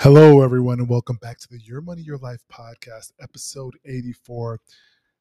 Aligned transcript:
Hello, 0.00 0.42
everyone, 0.42 0.80
and 0.80 0.88
welcome 0.88 1.16
back 1.22 1.38
to 1.38 1.48
the 1.48 1.58
Your 1.60 1.80
Money, 1.80 2.02
Your 2.02 2.18
Life 2.18 2.42
podcast, 2.52 3.12
episode 3.22 3.74
84. 3.86 4.60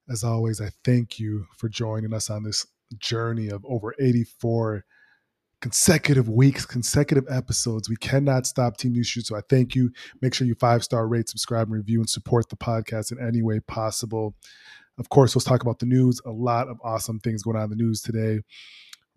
As 0.10 0.23
always, 0.26 0.60
I 0.60 0.71
thank 0.84 1.20
you 1.20 1.46
for 1.55 1.70
joining 1.70 2.12
us 2.12 2.29
on 2.29 2.44
this 2.44 2.65
journey 2.97 3.49
of 3.49 3.63
over 3.65 3.94
84 3.99 4.83
consecutive 5.62 6.28
weeks, 6.28 6.65
consecutive 6.65 7.23
episodes. 7.29 7.88
We 7.88 7.96
cannot 7.96 8.46
stop 8.46 8.75
Team 8.75 8.91
New 8.91 9.04
Street, 9.05 9.28
so 9.28 9.38
I 9.38 9.41
thank 9.47 9.75
you. 9.75 9.91
Make 10.21 10.34
sure 10.34 10.48
you 10.48 10.55
five 10.55 10.84
star 10.84 11.08
rate, 11.08 11.30
subscribe, 11.30 11.68
and 11.68 11.76
review, 11.76 12.00
and 12.00 12.10
support 12.10 12.50
the 12.50 12.58
podcast 12.58 13.14
in 13.14 13.26
any 13.26 13.42
way 13.42 13.62
possible. 13.62 14.36
Of 14.98 15.08
course, 15.08 15.36
let's 15.36 15.46
talk 15.46 15.62
about 15.62 15.80
the 15.80 15.86
news. 15.86 16.20
A 16.26 16.32
lot 16.32 16.68
of 16.68 16.78
awesome 16.84 17.20
things 17.20 17.44
going 17.44 17.55
on 17.55 17.66
in 17.66 17.70
the 17.70 17.76
news 17.78 18.02
today. 18.02 18.42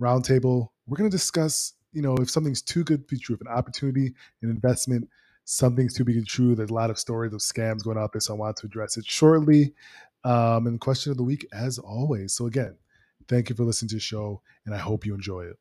Roundtable, 0.00 0.68
we're 0.86 0.98
going 0.98 1.11
to 1.11 1.16
discuss, 1.16 1.73
you 1.93 2.02
know, 2.02 2.14
if 2.18 2.30
something's 2.30 2.62
too 2.62 2.84
good 2.84 3.09
to 3.09 3.14
be 3.14 3.18
true, 3.18 3.34
if 3.34 3.41
an 3.41 3.48
opportunity, 3.48 4.14
an 4.43 4.50
investment, 4.50 5.09
something's 5.46 5.94
too 5.94 6.04
big 6.04 6.16
to 6.16 6.20
be 6.20 6.26
true. 6.26 6.55
There's 6.55 6.70
a 6.70 6.74
lot 6.74 6.91
of 6.91 6.98
stories 6.98 7.32
of 7.32 7.41
scams 7.41 7.84
going 7.84 7.96
out 7.96 8.12
there, 8.12 8.20
so 8.20 8.34
I 8.34 8.36
want 8.36 8.56
to 8.59 8.66
address 8.66 8.96
it 8.98 9.06
shortly. 9.06 9.72
Um, 10.24 10.66
and 10.66 10.80
question 10.80 11.12
of 11.12 11.16
the 11.16 11.22
week, 11.22 11.46
as 11.52 11.78
always. 11.78 12.34
So 12.34 12.46
again, 12.46 12.77
thank 13.28 13.48
you 13.48 13.55
for 13.55 13.62
listening 13.62 13.91
to 13.91 13.95
the 13.95 14.00
show, 14.00 14.42
and 14.66 14.74
I 14.74 14.78
hope 14.78 15.06
you 15.06 15.14
enjoy 15.14 15.46
it. 15.46 15.56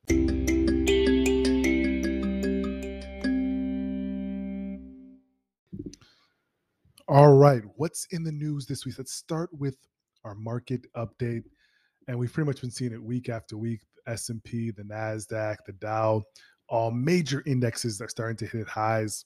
All 7.08 7.32
right, 7.32 7.62
what's 7.76 8.08
in 8.10 8.24
the 8.24 8.32
news 8.32 8.66
this 8.66 8.84
week? 8.84 8.98
Let's 8.98 9.12
start 9.12 9.50
with 9.56 9.76
our 10.24 10.34
market 10.34 10.84
update, 10.96 11.44
and 12.08 12.18
we've 12.18 12.32
pretty 12.32 12.48
much 12.48 12.60
been 12.60 12.72
seeing 12.72 12.92
it 12.92 13.00
week 13.00 13.28
after 13.28 13.56
week. 13.56 13.82
S 14.08 14.30
and 14.30 14.42
P, 14.42 14.72
the 14.72 14.82
Nasdaq, 14.82 15.58
the 15.64 15.72
Dow, 15.72 16.24
all 16.68 16.90
major 16.90 17.44
indexes 17.46 18.00
are 18.00 18.08
starting 18.08 18.36
to 18.36 18.46
hit 18.46 18.68
highs 18.68 19.24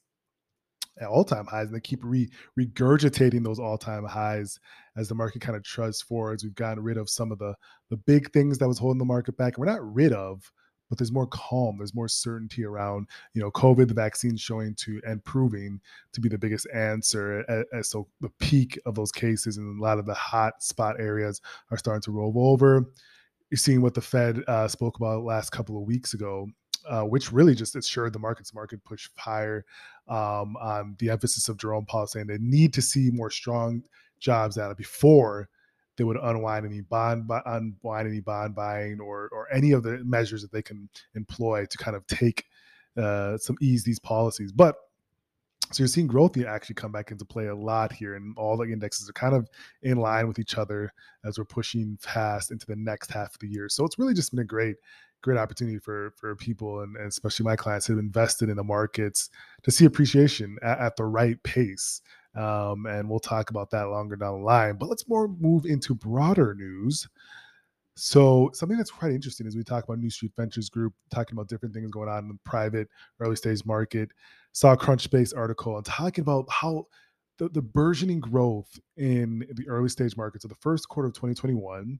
at 1.01 1.09
all-time 1.09 1.47
highs 1.47 1.67
and 1.67 1.75
they 1.75 1.81
keep 1.81 2.01
re- 2.03 2.31
regurgitating 2.59 3.45
those 3.45 3.59
all-time 3.59 4.05
highs 4.05 4.59
as 4.97 5.09
the 5.09 5.15
market 5.15 5.41
kind 5.43 5.57
of 5.57 5.63
trusts 5.63 6.03
forwards. 6.03 6.45
We've 6.45 6.55
gotten 6.55 6.83
rid 6.83 6.97
of 6.97 7.09
some 7.09 7.33
of 7.33 7.39
the 7.39 7.55
the 7.91 7.97
big 7.97 8.33
things 8.33 8.59
that 8.59 8.69
was 8.69 8.79
holding 8.79 8.99
the 8.99 9.05
market 9.05 9.37
back 9.37 9.59
we're 9.59 9.67
not 9.67 9.95
rid 9.95 10.13
of 10.13 10.51
but 10.91 10.99
there's 10.99 11.13
more 11.13 11.27
calm 11.29 11.77
there's 11.79 11.95
more 11.95 12.09
certainty 12.09 12.65
around 12.65 13.09
you 13.33 13.41
know 13.41 13.51
covid 13.53 13.89
the 13.89 13.95
vaccine 13.95 14.37
showing 14.37 14.75
to 14.75 15.01
and 15.07 15.25
proving 15.25 15.81
to 16.13 16.21
be 16.21 16.29
the 16.29 16.37
biggest 16.37 16.67
answer 16.75 17.45
as 17.73 17.89
so 17.89 18.07
the 18.21 18.29
peak 18.41 18.79
of 18.85 18.95
those 18.95 19.13
cases 19.13 19.57
and 19.57 19.81
a 19.81 19.83
lot 19.83 19.99
of 19.99 20.05
the 20.05 20.15
hot 20.15 20.63
spot 20.63 20.97
areas 20.99 21.41
are 21.71 21.79
starting 21.79 22.03
to 22.03 22.13
roll 22.13 22.35
over. 22.37 22.85
You're 23.51 23.59
seeing 23.59 23.83
what 23.83 23.95
the 23.95 24.01
fed 24.01 24.43
uh, 24.47 24.69
spoke 24.69 24.97
about 24.97 25.25
last 25.25 25.51
couple 25.51 25.77
of 25.77 25.83
weeks 25.87 26.15
ago 26.15 26.47
uh, 26.89 27.03
which 27.03 27.33
really 27.33 27.55
just 27.55 27.77
assured 27.77 28.13
the 28.13 28.19
markets 28.19 28.55
market 28.55 28.83
push 28.85 29.09
higher 29.17 29.65
um, 30.09 30.57
on 30.57 30.97
the 30.99 31.11
emphasis 31.11 31.49
of 31.49 31.57
Jerome 31.57 31.87
Powell 31.87 32.07
saying 32.07 32.27
they 32.27 32.39
need 32.39 32.73
to 32.75 32.83
see 32.83 33.11
more 33.11 33.31
strong 33.31 33.83
jobs 34.19 34.57
data 34.57 34.75
before 34.75 35.49
they 35.97 36.05
would 36.05 36.19
unwind 36.23 36.65
any 36.65 36.81
bond 36.81 37.31
unwind 37.47 38.09
any 38.09 38.21
bond 38.21 38.55
buying 38.55 39.01
or 39.01 39.29
or 39.33 39.53
any 39.53 39.73
of 39.73 39.83
the 39.83 40.03
measures 40.05 40.43
that 40.43 40.53
they 40.53 40.63
can 40.63 40.89
employ 41.15 41.67
to 41.67 41.79
kind 41.79 41.97
of 41.97 42.07
take 42.07 42.45
uh, 42.97 43.37
some 43.37 43.57
ease 43.61 43.85
these 43.85 43.99
policies. 43.99 44.53
But 44.53 44.77
so 45.73 45.83
you're 45.83 45.89
seeing 45.89 46.09
growth 46.09 46.37
actually 46.39 46.75
come 46.75 46.91
back 46.91 47.13
into 47.13 47.25
play 47.25 47.47
a 47.47 47.55
lot 47.55 47.93
here, 47.93 48.17
and 48.17 48.37
all 48.37 48.57
the 48.57 48.65
indexes 48.65 49.09
are 49.09 49.13
kind 49.13 49.35
of 49.35 49.49
in 49.83 49.99
line 49.99 50.27
with 50.27 50.39
each 50.39 50.59
other 50.59 50.93
as 51.25 51.39
we're 51.39 51.45
pushing 51.45 51.97
fast 52.01 52.51
into 52.51 52.67
the 52.67 52.77
next 52.77 53.11
half 53.11 53.35
of 53.35 53.39
the 53.41 53.49
year. 53.49 53.69
So 53.69 53.85
it's 53.85 53.99
really 53.99 54.15
just 54.15 54.33
been 54.33 54.41
a 54.41 54.45
great 54.45 54.77
great 55.23 55.39
opportunity 55.39 55.79
for 55.79 56.13
for 56.17 56.35
people 56.37 56.81
and, 56.81 56.97
and 56.97 57.07
especially 57.07 57.45
my 57.45 57.57
clients 57.57 57.87
who 57.87 57.95
have 57.95 58.05
invested 58.05 58.49
in 58.49 58.57
the 58.57 58.65
markets 58.65 59.31
to 59.63 59.71
see 59.71 59.85
appreciation 59.85 60.57
at, 60.63 60.79
at 60.79 60.97
the 60.97 61.05
right 61.05 61.43
pace. 61.43 62.01
Um, 62.37 62.87
and 62.87 63.09
we'll 63.09 63.19
talk 63.19 63.51
about 63.51 63.71
that 63.71 63.89
longer 63.89 64.17
down 64.17 64.41
the 64.41 64.45
line. 64.45 64.77
But 64.77 64.89
let's 64.89 65.09
more 65.09 65.29
move 65.29 65.67
into 65.67 65.95
broader 65.95 66.55
news. 66.55 67.09
So 67.97 68.51
something 68.55 68.79
that's 68.79 68.91
quite 68.91 69.13
interesting 69.13 69.47
is 69.47 69.57
we 69.57 69.65
talk 69.65 69.85
about 69.85 69.99
New 69.99 70.11
Street 70.11 70.33
Ventures 70.37 70.71
Group, 70.71 70.95
talking 71.13 71.37
about 71.37 71.49
different 71.49 71.75
things 71.75 71.91
going 71.91 72.09
on 72.09 72.25
in 72.25 72.29
the 72.29 72.39
private 72.45 72.89
early 73.19 73.37
stage 73.37 73.65
market. 73.67 74.11
Saw 74.53 74.73
a 74.73 74.77
Crunchbase 74.77 75.37
article 75.37 75.77
and 75.77 75.85
talking 75.85 76.23
about 76.23 76.47
how 76.49 76.87
the, 77.39 77.49
the 77.49 77.63
burgeoning 77.63 78.21
growth 78.21 78.79
in 78.97 79.45
the 79.55 79.69
early 79.69 79.89
stage 79.89 80.17
markets 80.17 80.45
of 80.45 80.51
the 80.51 80.57
first 80.57 80.89
quarter 80.89 81.09
of 81.09 81.15
2021 81.15 81.99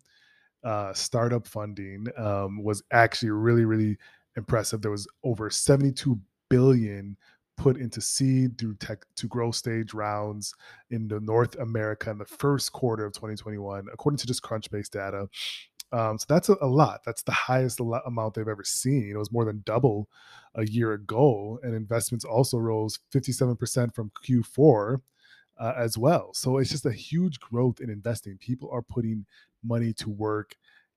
uh, 0.65 0.93
startup 0.93 1.47
funding 1.47 2.07
um, 2.17 2.63
was 2.63 2.83
actually 2.93 3.31
really, 3.31 3.65
really 3.65 3.97
impressive. 4.37 4.83
There 4.83 4.91
was 4.91 5.09
over 5.25 5.51
72 5.51 6.19
billion 6.49 7.17
put 7.57 7.77
into 7.77 8.01
seed 8.01 8.57
through 8.57 8.75
tech 8.77 9.05
to 9.17 9.27
growth 9.27 9.55
stage 9.55 9.93
rounds 9.93 10.55
in 10.91 11.07
the 11.09 11.21
North 11.21 11.57
America 11.59 12.11
in 12.11 12.19
the 12.19 12.25
first 12.25 12.73
quarter 12.73 13.05
of 13.05 13.13
2021, 13.13 13.87
according 13.93 14.17
to 14.17 14.27
just 14.27 14.43
Crunchbase 14.43 14.89
data. 14.89 15.29
Um, 15.93 16.19
so 16.19 16.25
that's 16.29 16.49
a, 16.49 16.57
a, 16.61 16.67
lot. 16.67 17.01
That's 17.05 17.23
the 17.23 17.33
highest 17.33 17.81
amount 17.81 18.35
they've 18.35 18.47
ever 18.49 18.65
seen. 18.65 19.11
It 19.11 19.19
was 19.19 19.33
more 19.33 19.45
than 19.45 19.63
double 19.67 20.09
a 20.55 20.65
year 20.65 20.93
ago, 20.93 21.59
and 21.63 21.75
investments 21.75 22.25
also 22.25 22.59
rose 22.59 22.99
57% 23.13 23.95
from 23.95 24.11
Q4 24.25 25.01
uh, 25.61 25.75
as 25.77 25.99
well. 25.99 26.31
So 26.33 26.59
it's 26.59 26.71
just 26.71 26.87
a 26.87 26.93
huge 26.93 27.39
growth 27.39 27.81
in 27.81 27.91
investing. 27.91 28.39
People 28.39 28.71
are 28.73 28.83
putting 28.83 29.27
money 29.63 29.93
to 29.95 30.09
work 30.09 30.57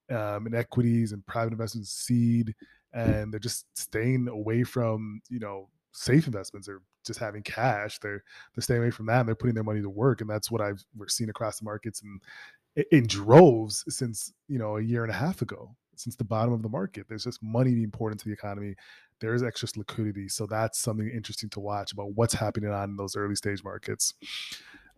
um, 0.10 0.48
in 0.48 0.56
equities 0.56 1.12
and 1.12 1.26
private 1.26 1.52
investments, 1.52 1.92
seed, 1.92 2.56
and 2.94 3.32
they're 3.32 3.40
just 3.40 3.66
staying 3.78 4.28
away 4.30 4.64
from 4.64 5.22
you 5.30 5.40
know 5.40 5.70
safe 5.92 6.28
investments. 6.28 6.68
They're 6.68 6.82
just 7.06 7.20
having 7.20 7.44
cash. 7.44 8.00
They're 8.00 8.24
they're 8.56 8.62
staying 8.62 8.82
away 8.82 8.92
from 8.92 9.06
that. 9.08 9.20
And 9.20 9.28
they're 9.28 9.36
putting 9.36 9.56
their 9.56 9.64
money 9.64 9.82
to 9.82 9.90
work, 9.90 10.22
and 10.22 10.30
that's 10.30 10.50
what 10.50 10.62
I've 10.62 10.84
we're 10.96 11.10
seeing 11.10 11.30
across 11.30 11.60
the 11.60 11.66
markets 11.66 12.02
and 12.02 12.22
in 12.92 13.06
droves 13.06 13.84
since 13.88 14.34
you 14.48 14.58
know 14.58 14.78
a 14.78 14.82
year 14.82 15.04
and 15.04 15.12
a 15.12 15.16
half 15.16 15.42
ago 15.42 15.76
since 15.96 16.16
the 16.16 16.24
bottom 16.24 16.54
of 16.54 16.62
the 16.62 16.70
market 16.70 17.06
there's 17.08 17.24
just 17.24 17.42
money 17.42 17.74
being 17.74 17.92
poured 17.92 18.12
into 18.12 18.26
the 18.26 18.34
economy 18.34 18.76
there's 19.20 19.44
excess 19.44 19.78
liquidity 19.78 20.28
so 20.28 20.46
that's 20.46 20.80
something 20.80 21.10
interesting 21.10 21.50
to 21.50 21.60
watch 21.60 21.92
about 21.92 22.14
what's 22.16 22.34
happening 22.34 22.72
on 22.72 22.96
those 22.96 23.16
early 23.16 23.36
stage 23.36 23.64
markets 23.64 24.14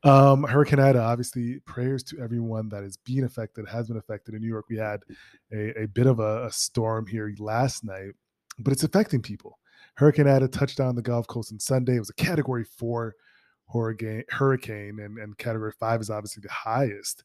um, 0.04 0.44
Hurricane 0.44 0.80
Ida, 0.80 1.02
obviously, 1.02 1.60
prayers 1.62 2.04
to 2.04 2.20
everyone 2.20 2.70
that 2.70 2.84
is 2.84 2.96
being 2.96 3.24
affected, 3.24 3.68
has 3.68 3.88
been 3.88 3.98
affected. 3.98 4.36
In 4.36 4.42
New 4.42 4.48
York, 4.48 4.66
we 4.70 4.78
had 4.78 5.00
a, 5.52 5.82
a 5.82 5.88
bit 5.88 6.06
of 6.06 6.20
a, 6.20 6.46
a, 6.46 6.52
storm 6.52 7.08
here 7.08 7.34
last 7.40 7.84
night, 7.84 8.12
but 8.60 8.72
it's 8.72 8.84
affecting 8.84 9.24
people. 9.24 9.58
Hurricane 9.96 10.28
Ida 10.28 10.48
touched 10.50 10.78
down 10.78 10.96
the 10.96 11.02
Gulf 11.02 11.26
Coast 11.26 11.52
on 11.52 11.60
Sunday. 11.60 11.96
It 11.96 12.00
was 12.00 12.12
a 12.12 12.14
Category 12.14 12.66
Four 12.66 13.16
hurricane, 13.74 14.24
hurricane, 14.30 15.00
and, 15.00 15.18
and 15.18 15.38
Category 15.38 15.72
Five 15.80 16.02
is 16.02 16.10
obviously 16.10 16.42
the 16.42 16.52
highest. 16.52 17.24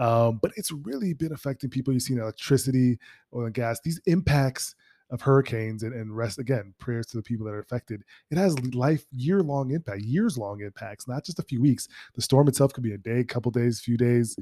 Um, 0.00 0.38
but 0.42 0.52
it's 0.56 0.72
really 0.72 1.12
been 1.12 1.32
affecting 1.32 1.70
people. 1.70 1.92
You've 1.92 2.02
seen 2.02 2.18
electricity, 2.18 2.98
oil 3.34 3.44
and 3.44 3.54
gas. 3.54 3.80
These 3.84 4.00
impacts 4.06 4.74
of 5.10 5.20
hurricanes 5.20 5.82
and, 5.82 5.92
and 5.92 6.16
rest 6.16 6.38
again 6.38 6.72
prayers 6.78 7.06
to 7.06 7.16
the 7.16 7.22
people 7.22 7.44
that 7.44 7.52
are 7.52 7.58
affected 7.58 8.02
it 8.30 8.38
has 8.38 8.56
life 8.74 9.04
year 9.10 9.42
long 9.42 9.72
impact 9.72 10.02
years 10.02 10.38
long 10.38 10.60
impacts 10.60 11.08
not 11.08 11.24
just 11.24 11.38
a 11.38 11.44
few 11.44 11.60
weeks 11.60 11.88
the 12.14 12.22
storm 12.22 12.48
itself 12.48 12.72
could 12.72 12.84
be 12.84 12.92
a 12.92 12.98
day 12.98 13.24
couple 13.24 13.50
days 13.50 13.80
few 13.80 13.96
days 13.96 14.36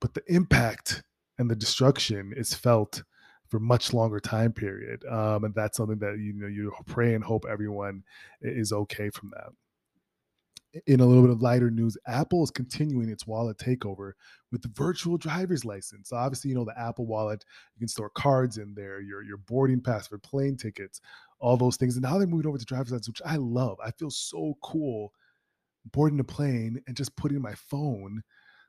but 0.00 0.12
the 0.14 0.22
impact 0.28 1.02
and 1.38 1.50
the 1.50 1.56
destruction 1.56 2.32
is 2.36 2.52
felt 2.52 3.02
for 3.48 3.58
much 3.58 3.92
longer 3.92 4.20
time 4.20 4.52
period 4.52 5.02
um, 5.06 5.44
and 5.44 5.54
that's 5.54 5.78
something 5.78 5.98
that 5.98 6.18
you 6.18 6.34
know 6.34 6.46
you 6.46 6.72
pray 6.86 7.14
and 7.14 7.24
hope 7.24 7.46
everyone 7.50 8.02
is 8.42 8.72
okay 8.72 9.08
from 9.08 9.30
that 9.34 9.48
in 10.86 11.00
a 11.00 11.06
little 11.06 11.22
bit 11.22 11.30
of 11.30 11.42
lighter 11.42 11.70
news, 11.70 11.96
Apple 12.06 12.42
is 12.42 12.50
continuing 12.50 13.08
its 13.08 13.26
wallet 13.26 13.58
takeover 13.58 14.12
with 14.50 14.62
the 14.62 14.70
virtual 14.74 15.18
driver's 15.18 15.64
license. 15.64 16.08
So 16.08 16.16
obviously, 16.16 16.50
you 16.50 16.54
know 16.54 16.64
the 16.64 16.78
Apple 16.78 17.06
Wallet, 17.06 17.44
you 17.74 17.80
can 17.80 17.88
store 17.88 18.10
cards 18.10 18.58
in 18.58 18.74
there, 18.74 19.00
your 19.00 19.22
your 19.22 19.38
boarding 19.38 19.80
pass 19.80 20.06
for 20.06 20.18
plane 20.18 20.56
tickets, 20.56 21.00
all 21.40 21.56
those 21.56 21.76
things. 21.76 21.96
And 21.96 22.02
now 22.02 22.18
they're 22.18 22.26
moving 22.26 22.46
over 22.46 22.58
to 22.58 22.64
driver's 22.64 22.92
license, 22.92 23.08
which 23.08 23.22
I 23.24 23.36
love. 23.36 23.78
I 23.84 23.90
feel 23.92 24.10
so 24.10 24.56
cool 24.62 25.12
boarding 25.92 26.20
a 26.20 26.24
plane 26.24 26.80
and 26.86 26.96
just 26.96 27.16
putting 27.16 27.42
my 27.42 27.54
phone 27.54 28.22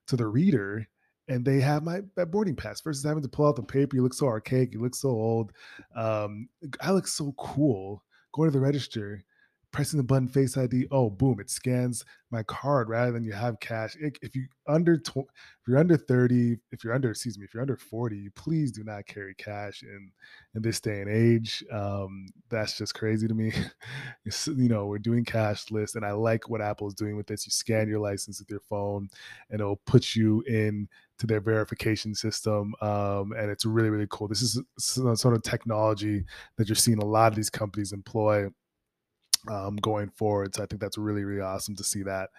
to 0.08 0.16
the 0.16 0.28
reader 0.28 0.88
and 1.30 1.46
they 1.46 1.62
have 1.62 1.84
my, 1.84 2.02
my 2.18 2.26
boarding 2.26 2.56
pass 2.56 2.82
versus 2.82 3.04
having 3.04 3.24
to 3.24 3.30
pull 3.30 3.48
out 3.48 3.56
the 3.56 3.64
paper. 3.64 3.96
You 3.96 4.04
look 4.04 4.14
so 4.14 4.26
archaic, 4.26 4.74
you 4.74 4.82
look 4.82 4.96
so 4.96 5.10
old. 5.10 5.54
Um, 5.96 6.50
I 6.82 6.92
look 6.92 7.08
so 7.08 7.34
cool 7.38 8.04
going 8.34 8.50
to 8.50 8.54
the 8.54 8.60
register 8.60 9.24
pressing 9.74 9.98
the 9.98 10.04
button 10.04 10.28
face 10.28 10.56
id 10.56 10.88
oh 10.92 11.10
boom 11.10 11.40
it 11.40 11.50
scans 11.50 12.06
my 12.34 12.44
card 12.44 12.90
rather 12.90 13.12
than 13.12 13.24
you 13.24 13.32
have 13.32 13.60
cash. 13.60 13.96
If 14.00 14.36
you 14.36 14.48
under 14.68 14.98
tw- 14.98 15.18
if 15.20 15.68
you're 15.68 15.78
under 15.78 15.96
30 15.96 16.58
if 16.72 16.84
you're 16.84 16.94
under 16.94 17.12
excuse 17.12 17.38
me 17.38 17.46
if 17.46 17.54
you're 17.54 17.62
under 17.62 17.78
40 17.78 18.30
please 18.36 18.72
do 18.72 18.84
not 18.84 19.06
carry 19.06 19.36
cash 19.36 19.84
in 19.84 20.12
in 20.56 20.62
this 20.64 20.82
day 20.82 21.02
and 21.02 21.10
age. 21.10 21.64
Um, 21.72 22.26
that's 22.50 22.76
just 22.76 22.96
crazy 22.96 23.28
to 23.28 23.34
me. 23.34 23.54
You 24.48 24.70
know 24.70 24.88
we're 24.88 25.00
doing 25.00 25.26
cashless 25.26 25.96
and 25.96 26.06
i 26.06 26.12
like 26.14 26.50
what 26.50 26.62
apple 26.62 26.88
is 26.88 26.94
doing 26.96 27.16
with 27.16 27.28
this. 27.28 27.46
You 27.46 27.52
scan 27.52 27.88
your 27.88 28.00
license 28.00 28.40
with 28.40 28.50
your 28.50 28.62
phone 28.62 29.10
and 29.52 29.62
it'll 29.62 29.82
put 29.86 30.16
you 30.16 30.42
in 30.48 30.88
to 31.20 31.28
their 31.28 31.42
verification 31.42 32.16
system 32.16 32.74
um, 32.82 33.34
and 33.38 33.52
it's 33.52 33.66
really 33.66 33.90
really 33.90 34.08
cool. 34.10 34.28
This 34.28 34.42
is 34.42 34.60
sort 34.80 35.36
of 35.36 35.44
technology 35.44 36.24
that 36.58 36.68
you're 36.68 36.76
seeing 36.76 36.98
a 36.98 37.06
lot 37.06 37.32
of 37.32 37.36
these 37.36 37.52
companies 37.52 37.92
employ 37.92 38.50
um, 39.50 39.76
going 39.78 40.10
forward. 40.10 40.56
So 40.56 40.64
I 40.64 40.66
think 40.66 40.82
that's 40.82 40.98
really, 40.98 41.24
really 41.24 41.42
awesome 41.42 41.76
to 41.76 41.84
see 41.84 42.04
that. 42.04 42.30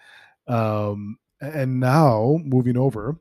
Um, 0.47 1.17
and 1.41 1.79
now 1.79 2.39
moving 2.43 2.77
over 2.77 3.17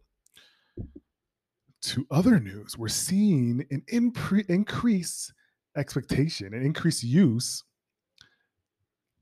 to 1.82 2.06
other 2.10 2.40
news, 2.40 2.78
we're 2.78 2.88
seeing 2.88 3.66
an 3.70 3.82
impre- 3.92 4.48
increase 4.48 5.32
expectation, 5.76 6.54
an 6.54 6.64
increased 6.64 7.02
use 7.02 7.62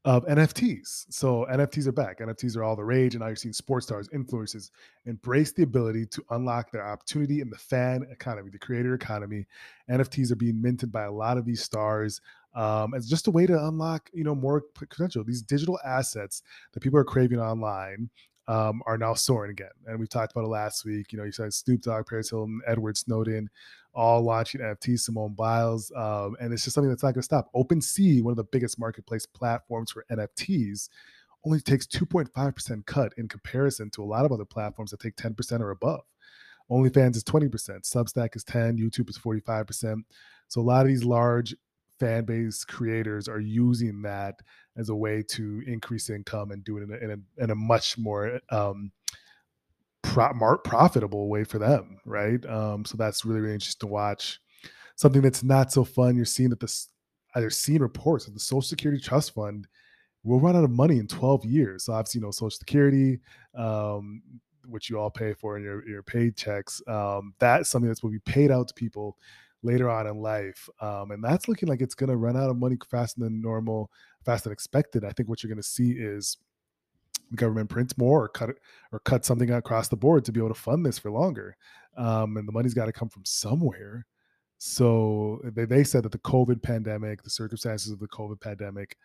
of 0.05 0.26
NFTs. 0.26 1.06
So 1.11 1.47
NFTs 1.50 1.87
are 1.87 1.93
back. 1.93 2.19
NFTs 2.19 2.56
are 2.56 2.65
all 2.65 2.75
the 2.75 2.85
rage, 2.85 3.15
and 3.15 3.20
now 3.20 3.29
you're 3.29 3.37
seeing 3.37 3.53
sports 3.53 3.87
stars, 3.87 4.08
influencers 4.08 4.70
embrace 5.06 5.53
the 5.53 5.62
ability 5.62 6.06
to 6.06 6.25
unlock 6.31 6.73
their 6.73 6.87
opportunity 6.87 7.41
in 7.41 7.49
the 7.49 7.58
fan 7.58 8.05
economy, 8.11 8.50
the 8.50 8.58
creator 8.58 8.94
economy. 8.94 9.47
NFTs 9.88 10.32
are 10.32 10.37
being 10.37 10.61
minted 10.61 10.91
by 10.91 11.05
a 11.05 11.12
lot 11.12 11.38
of 11.38 11.44
these 11.44 11.62
stars 11.62 12.20
um, 12.55 12.95
as 12.95 13.09
just 13.09 13.29
a 13.29 13.31
way 13.31 13.47
to 13.47 13.67
unlock, 13.67 14.11
you 14.13 14.25
know, 14.25 14.35
more 14.35 14.63
potential. 14.75 15.25
These 15.25 15.43
digital 15.43 15.79
assets 15.85 16.43
that 16.73 16.81
people 16.81 16.99
are 16.99 17.05
craving 17.05 17.41
online 17.41 18.11
um, 18.49 18.83
are 18.87 18.99
now 18.99 19.15
soaring 19.15 19.51
again. 19.51 19.71
And 19.87 19.99
we 19.99 20.07
talked 20.07 20.33
about 20.33 20.45
it 20.45 20.49
last 20.49 20.85
week. 20.85 21.13
You 21.13 21.19
know, 21.19 21.25
you 21.25 21.33
said 21.33 21.53
Snoop 21.55 21.83
Dogg, 21.83 22.07
Paris 22.07 22.31
Hilton, 22.31 22.61
Edward 22.67 22.97
Snowden, 22.97 23.49
all 23.95 24.23
launching 24.23 24.61
NFTs, 24.61 25.01
Simone 25.01 25.35
Biles, 25.35 25.93
um, 25.97 26.37
and 26.41 26.53
it's 26.53 26.65
just 26.65 26.75
something 26.75 26.89
that's 26.89 27.03
not 27.03 27.15
going 27.15 27.21
to 27.21 27.25
stop. 27.25 27.51
OpenSea, 27.55 28.23
one 28.23 28.33
of 28.33 28.37
the 28.37 28.45
biggest 28.45 28.79
marketplace 28.79 29.27
platforms 29.27 29.91
for 29.91 30.05
NFTs, 30.11 30.89
only 31.45 31.61
takes 31.61 31.87
2.5% 31.87 32.87
cut 32.87 33.13
in 33.19 33.29
comparison 33.29 33.91
to 33.91 34.03
a 34.03 34.07
lot 34.07 34.25
of 34.25 34.33
other 34.33 34.45
platforms 34.45 34.93
that 34.93 35.01
take 35.01 35.17
10% 35.17 35.61
or 35.61 35.71
above. 35.71 36.03
OnlyFans 36.71 37.17
is 37.17 37.25
20%, 37.25 37.51
Substack 37.51 38.37
is 38.37 38.45
10, 38.45 38.79
YouTube 38.79 39.11
is 39.11 39.19
45%. 39.19 40.03
So 40.49 40.61
a 40.61 40.63
lot 40.63 40.83
of 40.83 40.89
these 40.89 41.05
large 41.05 41.55
fan 42.03 42.25
base 42.25 42.65
creators 42.65 43.29
are 43.29 43.39
using 43.39 44.03
that 44.03 44.41
as 44.77 44.89
a 44.89 44.95
way 44.95 45.23
to 45.23 45.63
increase 45.69 46.11
income 46.11 46.51
and 46.51 46.65
do 46.65 46.79
it 46.79 46.83
in 46.83 46.93
a, 46.93 46.97
in 46.97 47.11
a, 47.11 47.45
in 47.45 47.51
a 47.51 47.55
much 47.55 47.97
more 47.97 48.41
um, 48.51 48.91
pro- 50.03 50.59
profitable 50.65 51.29
way 51.29 51.45
for 51.45 51.61
them, 51.61 51.99
right? 52.05 52.45
Um, 52.47 52.85
so 52.85 52.97
that's 52.97 53.25
really 53.25 53.41
really 53.41 53.55
interesting 53.55 53.87
to 53.87 53.93
watch. 53.93 54.41
Something 54.97 55.23
that's 55.23 55.45
not 55.45 55.73
so 55.73 55.85
fun. 55.85 56.17
You're 56.17 56.25
seeing 56.25 56.51
that 56.51 56.61
this 56.61 56.89
either 57.37 57.51
seeing 57.51 57.81
reports 57.81 58.25
that 58.25 58.35
the 58.35 58.41
Social 58.41 58.63
Security 58.63 59.01
Trust 59.01 59.35
Fund 59.35 59.69
will 60.25 60.41
run 60.41 60.57
out 60.57 60.65
of 60.65 60.71
money 60.71 60.99
in 60.99 61.07
12 61.07 61.45
years. 61.45 61.85
So 61.85 61.93
obviously, 61.93 62.19
you 62.19 62.27
know, 62.27 62.31
Social 62.31 62.51
Security, 62.51 63.21
um, 63.57 64.23
which 64.67 64.91
you 64.91 64.99
all 64.99 65.11
pay 65.11 65.35
for 65.35 65.57
in 65.57 65.63
your 65.63 65.89
your 65.89 66.03
paychecks, 66.03 66.87
um, 66.89 67.35
that's 67.39 67.71
something 67.71 67.89
that's 67.89 68.03
will 68.03 68.11
be 68.11 68.19
paid 68.21 68.51
out 68.51 68.67
to 68.69 68.75
people 68.75 69.17
later 69.62 69.88
on 69.88 70.06
in 70.06 70.17
life, 70.17 70.69
um, 70.81 71.11
and 71.11 71.23
that's 71.23 71.49
looking 71.49 71.69
like 71.69 71.81
it's 71.81 71.94
going 71.94 72.11
to 72.11 72.17
run 72.17 72.37
out 72.37 72.50
of 72.50 72.56
money 72.56 72.76
faster 72.91 73.20
than 73.20 73.41
normal, 73.41 73.91
faster 74.25 74.49
than 74.49 74.53
expected. 74.53 75.05
I 75.05 75.11
think 75.11 75.29
what 75.29 75.43
you're 75.43 75.49
going 75.49 75.62
to 75.62 75.69
see 75.69 75.93
is 75.93 76.37
the 77.31 77.37
government 77.37 77.70
prints 77.70 77.97
more 77.97 78.25
or 78.25 78.29
cut 78.29 78.50
or 78.93 79.00
cut 79.00 79.25
something 79.25 79.50
across 79.50 79.88
the 79.88 79.97
board 79.97 80.25
to 80.25 80.32
be 80.32 80.41
able 80.41 80.49
to 80.49 80.55
fund 80.55 80.85
this 80.85 80.99
for 80.99 81.11
longer. 81.11 81.56
Um, 81.97 82.37
and 82.37 82.47
the 82.47 82.53
money's 82.53 82.75
got 82.75 82.87
to 82.87 82.93
come 82.93 83.09
from 83.09 83.25
somewhere. 83.25 84.06
So 84.59 85.41
they, 85.43 85.65
they 85.65 85.85
said 85.85 86.05
that 86.05 86.12
the 86.12 86.19
COVID 86.19 86.62
pandemic, 86.62 87.23
the 87.23 87.31
circumstances 87.31 87.91
of 87.91 87.99
the 87.99 88.08
COVID 88.08 88.41
pandemic, 88.41 88.97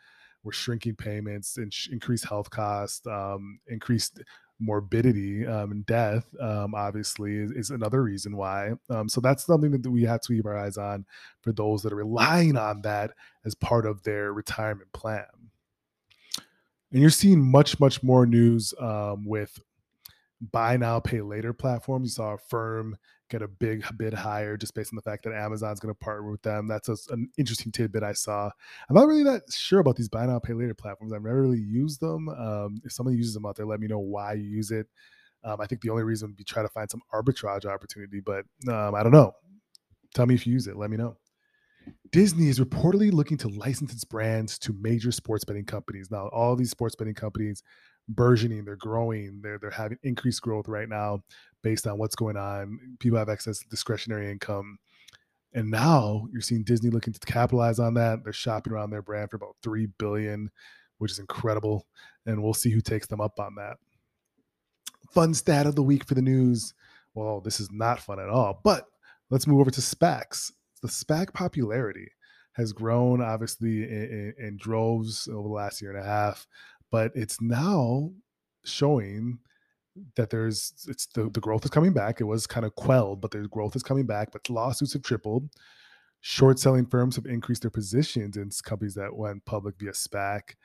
were 0.44 0.51
shrinking 0.51 0.95
payments 0.95 1.57
sh- 1.71 1.89
increased 1.89 2.25
health 2.25 2.50
costs, 2.50 3.06
um, 3.07 3.60
increased 3.68 4.21
morbidity 4.59 5.45
um, 5.45 5.71
and 5.71 5.86
death. 5.86 6.25
Um, 6.39 6.74
obviously, 6.75 7.38
is, 7.38 7.51
is, 7.51 7.69
another 7.69 8.04
reason 8.04 8.36
why. 8.36 8.74
Um, 8.89 9.07
so 9.07 9.21
that's 9.21 9.45
something 9.45 9.71
that 9.71 9.89
we 9.89 10.04
have 10.04 10.21
to 10.21 10.33
keep 10.33 10.45
our 10.45 10.57
eyes 10.57 10.77
on 10.77 11.06
for 11.42 11.51
those 11.51 11.83
that 11.83 11.94
are 11.94 11.98
relying 11.98 12.57
on 12.57 12.81
that 12.81 13.12
as 13.45 13.56
part 13.56 13.86
of 13.86 14.01
their 14.04 14.33
retirement 14.33 14.92
plan 14.94 15.25
and 16.92 17.01
you're 17.01 17.09
seeing 17.09 17.44
much 17.44 17.80
much 17.80 18.01
more 18.04 18.25
news 18.25 18.74
um, 18.80 19.25
with 19.25 19.59
buy 20.51 20.77
now 20.77 21.00
pay 21.00 21.21
later 21.21 21.53
platforms 21.53 22.10
you 22.10 22.12
saw 22.12 22.33
Affirm 22.33 22.98
get 23.29 23.41
a 23.41 23.47
big 23.47 23.83
bid 23.97 24.13
higher 24.13 24.57
just 24.57 24.74
based 24.74 24.91
on 24.94 24.95
the 24.95 25.01
fact 25.01 25.24
that 25.24 25.33
amazon's 25.33 25.79
going 25.79 25.94
to 25.94 26.00
partner 26.00 26.29
with 26.29 26.41
them. 26.41 26.68
That's 26.68 26.89
a, 26.89 26.97
an 27.09 27.29
interesting 27.38 27.71
tidbit 27.71 28.03
i 28.03 28.13
saw. 28.13 28.50
I'm 28.89 28.95
not 28.95 29.07
really 29.07 29.24
that 29.24 29.44
sure 29.51 29.79
about 29.79 29.95
these 29.95 30.09
buy 30.09 30.25
now 30.25 30.39
pay 30.39 30.53
later 30.53 30.74
platforms. 30.74 31.13
I've 31.13 31.24
never 31.24 31.41
really 31.41 31.59
used 31.59 32.00
them. 32.00 32.29
Um, 32.29 32.81
if 32.83 32.91
someone 32.91 33.15
uses 33.15 33.33
them 33.33 33.45
out 33.45 33.56
there 33.56 33.65
let 33.65 33.79
me 33.79 33.88
know 33.88 34.00
why 34.00 34.33
you 34.33 34.44
use 34.44 34.71
it. 34.71 34.88
Um, 35.44 35.62
i 35.62 35.68
think 35.68 35.81
the 35.81 35.89
only 35.89 36.03
reason 36.03 36.29
would 36.29 36.38
be 36.38 36.44
try 36.44 36.63
to 36.63 36.69
find 36.69 36.89
some 36.89 37.01
arbitrage 37.13 37.65
opportunity 37.65 38.19
but 38.19 38.45
um, 38.68 38.95
i 38.95 39.03
don't 39.03 39.12
know. 39.12 39.33
Tell 40.13 40.25
me 40.25 40.35
if 40.35 40.47
you 40.47 40.53
use 40.53 40.68
it 40.68 40.77
let 40.77 40.89
me 40.89 40.97
know. 40.97 41.18
Disney 42.12 42.50
is 42.50 42.59
reportedly 42.59 43.12
looking 43.12 43.38
to 43.38 43.50
license 43.50 43.94
its 43.94 44.03
brands 44.03 44.57
to 44.59 44.75
major 44.81 45.12
sports 45.12 45.45
betting 45.45 45.65
companies. 45.65 46.09
Now, 46.12 46.27
all 46.29 46.56
these 46.56 46.71
sports 46.71 46.95
betting 46.95 47.13
companies 47.13 47.63
burgeoning, 48.07 48.65
they're 48.65 48.75
growing, 48.75 49.39
they're 49.42 49.57
they're 49.57 49.69
having 49.69 49.98
increased 50.04 50.42
growth 50.42 50.68
right 50.68 50.89
now 50.89 51.24
based 51.63 51.88
on 51.88 51.98
what's 51.98 52.15
going 52.15 52.38
on. 52.38 52.80
People 53.00 53.18
have 53.18 53.30
excess 53.30 53.59
discretionary 53.69 54.31
income. 54.31 54.77
And 55.54 55.71
now 55.71 56.27
you're 56.31 56.42
seeing 56.42 56.63
Disney 56.63 56.89
looking 56.89 57.13
to 57.13 57.19
capitalize 57.19 57.80
on 57.80 57.94
that. 57.95 58.24
They're 58.24 58.33
shopping 58.33 58.74
around 58.74 58.92
their 58.92 59.01
brand 59.01 59.31
for 59.31 59.38
about 59.38 59.56
3 59.63 59.88
billion, 59.98 60.51
which 60.98 61.12
is 61.12 61.19
incredible, 61.19 61.88
and 62.25 62.44
we'll 62.44 62.54
see 62.54 62.69
who 62.69 62.81
takes 62.81 63.07
them 63.07 63.21
up 63.21 63.39
on 63.39 63.56
that. 63.56 63.77
Fun 65.12 65.33
stat 65.33 65.65
of 65.65 65.75
the 65.75 65.83
week 65.83 66.06
for 66.06 66.13
the 66.13 66.21
news. 66.21 66.74
Well, 67.15 67.42
this 67.42 67.60
is 67.60 67.71
not 67.71 68.00
fun 68.00 68.19
at 68.19 68.30
all, 68.30 68.60
but 68.63 68.88
let's 69.31 69.48
move 69.48 69.62
over 69.62 69.71
to 69.71 69.81
SPACs 69.81 70.51
the 70.81 70.88
SPAC 70.88 71.33
popularity 71.33 72.12
has 72.53 72.74
grown 72.74 73.21
obviously 73.21 73.83
in, 73.83 74.33
in, 74.38 74.48
in, 74.48 74.57
droves 74.57 75.27
over 75.27 75.48
the 75.48 75.53
last 75.53 75.81
year 75.81 75.92
and 75.92 76.03
a 76.03 76.07
half, 76.07 76.48
but 76.92 77.12
it's 77.16 77.42
now 77.42 78.12
showing 78.66 79.39
that 80.16 80.30
there's 80.30 80.74
it's 80.88 81.07
the, 81.07 81.30
the 81.30 81.39
growth 81.39 81.66
is 81.66 81.72
coming 81.72 81.94
back. 81.94 82.22
It 82.22 82.25
was 82.25 82.48
kind 82.48 82.66
of 82.66 82.75
quelled, 82.75 83.22
but 83.22 83.31
the 83.31 83.48
growth 83.48 83.75
is 83.75 83.84
coming 83.84 84.06
back. 84.06 84.31
But 84.31 84.50
lawsuits 84.50 84.94
have 84.94 85.04
tripled. 85.04 85.50
Short 86.22 86.60
selling 86.60 86.86
firms 86.86 87.16
have 87.16 87.25
increased 87.25 87.62
their 87.62 87.72
positions 87.72 88.38
in 88.38 88.50
companies 88.63 88.95
that 88.95 89.16
went 89.16 89.45
public 89.45 89.75
via 89.80 89.92
SPAC. 89.92 90.56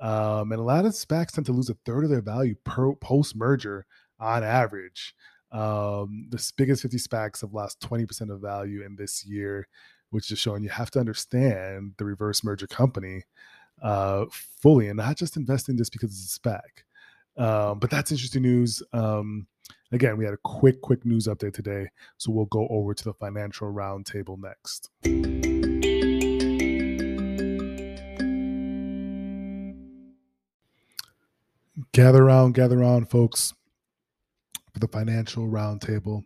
Um, 0.00 0.52
and 0.52 0.60
a 0.60 0.64
lot 0.64 0.84
of 0.84 0.92
SPACs 0.92 1.32
tend 1.32 1.46
to 1.46 1.52
lose 1.52 1.70
a 1.70 1.76
third 1.86 2.04
of 2.04 2.10
their 2.10 2.22
value 2.22 2.56
per 2.64 2.94
post 2.94 3.36
merger 3.36 3.86
on 4.18 4.42
average. 4.42 5.14
Um, 5.52 6.26
the 6.30 6.52
biggest 6.56 6.82
50 6.82 6.96
SPACs 6.96 7.42
have 7.42 7.52
lost 7.52 7.80
20% 7.80 8.32
of 8.32 8.40
value 8.40 8.82
in 8.84 8.96
this 8.96 9.24
year, 9.24 9.68
which 10.10 10.30
is 10.30 10.38
showing 10.38 10.62
you 10.62 10.70
have 10.70 10.90
to 10.92 11.00
understand 11.00 11.92
the 11.98 12.04
reverse 12.04 12.42
merger 12.42 12.66
company 12.66 13.22
uh, 13.80 14.26
fully 14.30 14.88
and 14.88 14.96
not 14.96 15.16
just 15.16 15.36
investing 15.36 15.76
just 15.76 15.92
because 15.92 16.10
it's 16.10 16.36
a 16.36 16.40
SPAC. 16.40 17.42
Um, 17.42 17.78
but 17.78 17.90
that's 17.90 18.10
interesting 18.10 18.42
news. 18.42 18.82
Um, 18.92 19.46
again, 19.92 20.16
we 20.16 20.24
had 20.24 20.34
a 20.34 20.38
quick, 20.44 20.80
quick 20.82 21.04
news 21.04 21.26
update 21.26 21.54
today. 21.54 21.88
So 22.18 22.30
we'll 22.32 22.46
go 22.46 22.68
over 22.68 22.94
to 22.94 23.04
the 23.04 23.14
financial 23.14 23.72
roundtable 23.72 24.38
next. 24.38 24.90
Gather 31.92 32.22
around, 32.22 32.54
gather 32.54 32.78
around, 32.78 33.10
folks 33.10 33.54
for 34.72 34.80
the 34.80 34.88
financial 34.88 35.46
roundtable, 35.46 36.24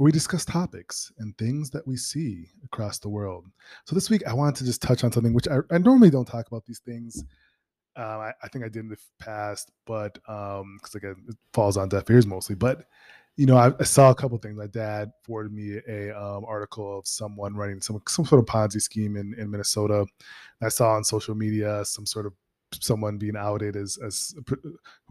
where 0.00 0.06
we 0.06 0.12
discuss 0.12 0.46
topics 0.46 1.12
and 1.18 1.36
things 1.36 1.68
that 1.68 1.86
we 1.86 1.94
see 1.94 2.48
across 2.64 2.98
the 2.98 3.08
world. 3.10 3.44
So 3.84 3.94
this 3.94 4.08
week, 4.08 4.26
I 4.26 4.32
wanted 4.32 4.56
to 4.56 4.64
just 4.64 4.80
touch 4.80 5.04
on 5.04 5.12
something 5.12 5.34
which 5.34 5.46
I, 5.46 5.58
I 5.70 5.76
normally 5.76 6.08
don't 6.08 6.24
talk 6.24 6.46
about 6.46 6.64
these 6.64 6.78
things. 6.78 7.22
Uh, 7.98 8.00
I, 8.00 8.32
I, 8.42 8.48
think 8.48 8.64
I 8.64 8.68
did 8.68 8.84
in 8.84 8.88
the 8.88 8.96
past, 9.18 9.70
but 9.84 10.14
because 10.14 10.62
um, 10.62 10.80
again, 10.94 11.16
it 11.28 11.36
falls 11.52 11.76
on 11.76 11.90
deaf 11.90 12.08
ears 12.08 12.26
mostly. 12.26 12.54
But 12.54 12.86
you 13.36 13.44
know, 13.44 13.58
I, 13.58 13.72
I 13.78 13.84
saw 13.84 14.10
a 14.10 14.14
couple 14.14 14.38
things. 14.38 14.56
My 14.56 14.68
dad 14.68 15.10
forwarded 15.22 15.52
me 15.52 15.80
a 15.86 16.18
um, 16.18 16.46
article 16.46 16.98
of 16.98 17.06
someone 17.06 17.54
running 17.54 17.82
some 17.82 18.00
some 18.08 18.24
sort 18.24 18.38
of 18.38 18.46
Ponzi 18.46 18.80
scheme 18.80 19.18
in, 19.18 19.34
in 19.36 19.50
Minnesota. 19.50 20.06
I 20.62 20.70
saw 20.70 20.94
on 20.94 21.04
social 21.04 21.34
media 21.34 21.84
some 21.84 22.06
sort 22.06 22.24
of 22.24 22.32
someone 22.72 23.18
being 23.18 23.36
outed 23.36 23.76
as 23.76 23.98
as 24.02 24.34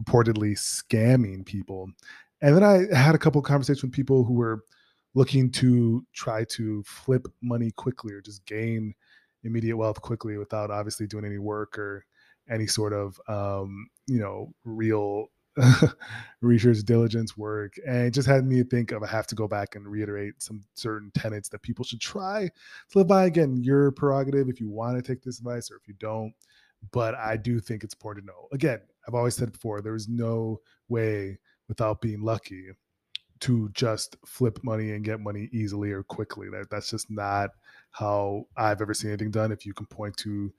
purportedly 0.02 0.58
scamming 0.58 1.46
people 1.46 1.90
and 2.42 2.56
then 2.56 2.64
I 2.64 2.94
had 2.96 3.14
a 3.14 3.18
couple 3.18 3.42
conversations 3.42 3.82
with 3.82 3.92
people 3.92 4.24
who 4.24 4.34
were 4.34 4.64
looking 5.14 5.50
to 5.50 6.04
try 6.12 6.44
to 6.44 6.82
flip 6.84 7.26
money 7.42 7.70
quickly 7.72 8.12
or 8.12 8.20
just 8.20 8.44
gain 8.46 8.94
immediate 9.44 9.76
wealth 9.76 10.00
quickly 10.00 10.36
without 10.36 10.70
obviously 10.70 11.06
doing 11.06 11.24
any 11.24 11.38
work 11.38 11.78
or 11.78 12.04
any 12.48 12.66
sort 12.66 12.92
of 12.92 13.20
um, 13.28 13.88
you 14.06 14.18
know 14.18 14.52
real 14.64 15.26
research 16.40 16.78
diligence 16.84 17.36
work. 17.36 17.74
And 17.86 18.06
it 18.06 18.10
just 18.12 18.28
had 18.28 18.46
me 18.46 18.62
think 18.62 18.92
of 18.92 19.02
i 19.02 19.06
have 19.06 19.26
to 19.28 19.34
go 19.34 19.48
back 19.48 19.74
and 19.74 19.86
reiterate 19.86 20.34
some 20.42 20.62
certain 20.74 21.10
tenets 21.14 21.48
that 21.48 21.62
people 21.62 21.84
should 21.84 22.00
try 22.00 22.48
to 22.90 22.98
live 22.98 23.08
by. 23.08 23.26
Again 23.26 23.56
your 23.62 23.90
prerogative 23.92 24.48
if 24.48 24.60
you 24.60 24.68
want 24.70 24.96
to 24.96 25.02
take 25.02 25.22
this 25.22 25.38
advice 25.38 25.70
or 25.70 25.76
if 25.76 25.88
you 25.88 25.94
don't 25.98 26.32
but 26.92 27.14
i 27.16 27.36
do 27.36 27.60
think 27.60 27.84
it's 27.84 27.94
important 27.94 28.26
to 28.26 28.32
know. 28.32 28.48
Again 28.52 28.80
i've 29.06 29.14
always 29.14 29.34
said 29.34 29.52
before 29.52 29.80
there 29.80 29.96
is 29.96 30.08
no 30.08 30.60
way 30.88 31.38
without 31.68 32.00
being 32.00 32.22
lucky 32.22 32.68
to 33.40 33.70
just 33.72 34.16
flip 34.26 34.58
money 34.62 34.92
and 34.92 35.04
get 35.04 35.20
money 35.20 35.48
easily 35.52 35.92
or 35.92 36.02
quickly. 36.02 36.48
That 36.50 36.70
that's 36.70 36.90
just 36.90 37.10
not 37.10 37.50
how 37.90 38.46
I've 38.56 38.82
ever 38.82 38.94
seen 38.94 39.10
anything 39.10 39.30
done. 39.30 39.52
If 39.52 39.64
you 39.64 39.74
can 39.74 39.86
point 39.86 40.16
to 40.18 40.52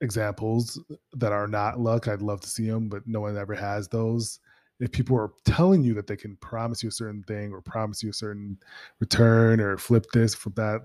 examples 0.00 0.80
that 1.14 1.32
are 1.32 1.46
not 1.46 1.80
luck. 1.80 2.08
I'd 2.08 2.22
love 2.22 2.40
to 2.42 2.48
see 2.48 2.68
them, 2.68 2.88
but 2.88 3.06
no 3.06 3.20
one 3.20 3.36
ever 3.36 3.54
has 3.54 3.88
those. 3.88 4.40
If 4.80 4.92
people 4.92 5.16
are 5.16 5.32
telling 5.44 5.82
you 5.82 5.92
that 5.94 6.06
they 6.06 6.16
can 6.16 6.36
promise 6.36 6.82
you 6.82 6.88
a 6.88 6.92
certain 6.92 7.24
thing 7.24 7.52
or 7.52 7.60
promise 7.60 8.02
you 8.02 8.10
a 8.10 8.14
certain 8.14 8.56
return 9.00 9.60
or 9.60 9.76
flip 9.76 10.06
this, 10.12 10.34
flip 10.34 10.54
that, 10.54 10.82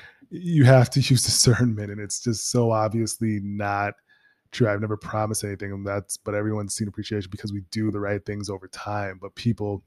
you 0.30 0.64
have 0.64 0.88
to 0.90 1.00
use 1.00 1.22
discernment. 1.22 1.90
And 1.90 2.00
it's 2.00 2.20
just 2.20 2.50
so 2.50 2.70
obviously 2.70 3.40
not 3.42 3.94
true. 4.52 4.68
I've 4.68 4.80
never 4.80 4.96
promised 4.96 5.44
anything, 5.44 5.72
and 5.72 5.86
that's 5.86 6.16
but 6.16 6.34
everyone's 6.34 6.74
seen 6.74 6.88
appreciation 6.88 7.30
because 7.30 7.52
we 7.52 7.62
do 7.70 7.90
the 7.90 8.00
right 8.00 8.24
things 8.24 8.50
over 8.50 8.68
time. 8.68 9.18
But 9.20 9.34
people, 9.34 9.84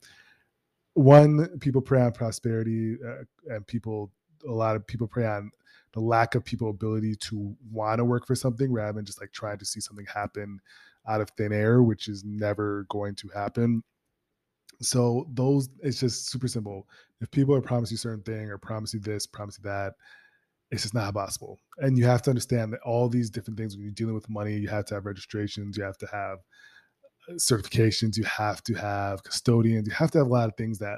one, 0.93 1.60
people 1.60 1.82
prey 1.82 2.01
on 2.01 2.12
prosperity, 2.12 2.98
uh, 3.05 3.53
and 3.53 3.65
people, 3.67 4.12
a 4.48 4.51
lot 4.51 4.75
of 4.75 4.86
people 4.88 5.08
prey 5.08 5.25
on 5.25 5.51
the 5.93 6.00
lack 6.00 6.36
of 6.36 6.43
people 6.43 6.70
ability 6.70 7.15
to 7.15 7.55
want 7.72 8.00
to 8.00 8.05
work 8.05 8.25
for 8.25 8.36
something 8.36 8.72
rather 8.72 8.93
than 8.93 9.05
just 9.05 9.22
like 9.22 9.32
trying 9.32 9.60
to 9.60 9.65
see 9.65 9.79
something 9.79 10.05
happen 10.12 10.60
out 11.08 11.22
of 11.22 11.29
thin 11.32 11.53
air, 11.53 11.84
which 11.84 12.08
is 12.08 12.24
never 12.24 12.86
going 12.89 13.15
to 13.15 13.29
happen. 13.29 13.84
So 14.82 15.27
those 15.34 15.70
it's 15.82 16.00
just 16.00 16.29
super 16.29 16.48
simple. 16.48 16.88
If 17.22 17.29
people 17.32 17.55
are 17.55 17.62
promising 17.62 17.93
you 17.93 17.98
certain 17.98 18.24
thing 18.24 18.50
or 18.50 18.58
promise 18.58 18.93
you 18.93 19.00
this, 19.00 19.27
promise 19.27 19.60
you 19.60 19.70
that, 19.70 19.93
it's 20.74 20.82
just 20.82 20.96
not 20.96 21.13
possible. 21.13 21.60
And 21.77 22.00
you 22.00 22.06
have 22.06 22.24
to 22.24 22.32
understand 22.32 22.74
that 22.74 22.80
all 22.84 23.08
these 23.08 23.30
different 23.30 23.60
things 23.60 23.75
when 23.75 23.84
you're 23.84 23.94
dealing 23.94 24.15
with 24.15 24.27
money, 24.27 24.58
you 24.58 24.70
have 24.70 24.86
to 24.86 24.96
have 24.96 25.06
registrations, 25.06 25.77
you 25.77 25.84
have 25.84 26.00
to 26.00 26.08
have 26.08 26.39
uh, 27.30 27.34
certifications, 27.34 28.18
you 28.18 28.24
have 28.24 28.63
to 28.63 28.74
have 28.74 29.24
custodians, 29.24 29.88
you 29.88 29.94
have 29.94 30.10
to 30.12 30.18
have 30.18 30.25
a 30.25 30.32
lot 30.32 30.50
of 30.50 30.56
things 30.56 30.80
that 30.80 30.98